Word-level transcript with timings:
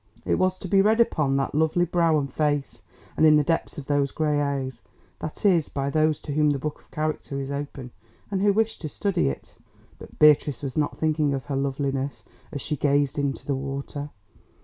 It 0.25 0.39
was 0.39 0.57
to 0.57 0.67
be 0.67 0.81
read 0.81 0.99
upon 0.99 1.37
that 1.37 1.53
lovely 1.53 1.85
brow 1.85 2.17
and 2.17 2.33
face, 2.33 2.81
and 3.15 3.23
in 3.23 3.37
the 3.37 3.43
depths 3.43 3.77
of 3.77 3.85
those 3.85 4.09
grey 4.09 4.41
eyes—that 4.41 5.45
is, 5.45 5.69
by 5.69 5.91
those 5.91 6.19
to 6.21 6.31
whom 6.31 6.49
the 6.49 6.57
book 6.57 6.79
of 6.79 6.89
character 6.89 7.39
is 7.39 7.51
open, 7.51 7.91
and 8.31 8.41
who 8.41 8.51
wish 8.51 8.79
to 8.79 8.89
study 8.89 9.29
it. 9.29 9.53
But 9.99 10.17
Beatrice 10.17 10.63
was 10.63 10.75
not 10.75 10.97
thinking 10.97 11.35
of 11.35 11.45
her 11.45 11.55
loveliness 11.55 12.25
as 12.51 12.63
she 12.63 12.75
gazed 12.77 13.19
into 13.19 13.45
the 13.45 13.53
water. 13.53 14.09